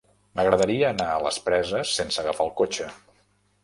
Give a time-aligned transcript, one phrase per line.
[0.37, 2.93] M'agradaria anar a les Preses sense agafar el cotxe.